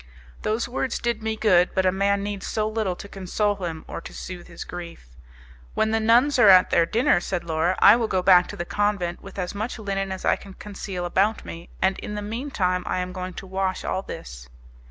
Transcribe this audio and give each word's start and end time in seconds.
Those 0.41 0.67
words 0.67 0.97
did 0.97 1.21
me 1.21 1.35
good, 1.35 1.69
but 1.75 1.85
a 1.85 1.91
man 1.91 2.23
needs 2.23 2.47
so 2.47 2.67
little 2.67 2.95
to 2.95 3.07
console 3.07 3.57
him 3.57 3.85
or 3.87 4.01
to 4.01 4.15
soothe 4.15 4.47
his 4.47 4.63
grief. 4.63 5.09
"When 5.75 5.91
the 5.91 5.99
nuns 5.99 6.39
are 6.39 6.49
at 6.49 6.71
their 6.71 6.87
dinner," 6.87 7.19
said 7.19 7.43
Laura, 7.43 7.75
"I 7.77 7.95
will 7.95 8.07
go 8.07 8.23
back 8.23 8.47
to 8.47 8.55
the 8.57 8.65
convent 8.65 9.21
with 9.21 9.37
as 9.37 9.53
much 9.53 9.77
linen 9.77 10.11
as 10.11 10.25
I 10.25 10.37
can 10.37 10.55
conceal 10.55 11.05
about 11.05 11.45
me, 11.45 11.69
and 11.83 11.99
in 11.99 12.15
the 12.15 12.23
mean 12.23 12.49
time 12.49 12.81
I 12.87 12.97
am 12.97 13.13
going 13.13 13.35
to 13.35 13.45
wash 13.45 13.85
all 13.85 14.01
this." 14.01 14.49